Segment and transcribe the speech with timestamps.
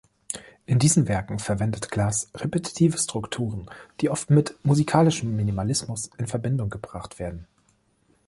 [0.65, 3.69] In diesen Werken verwendet Glass repetitive Strukturen,
[3.99, 7.45] die oft mit musikalischem Minimalismus in Verbindung gebracht werden.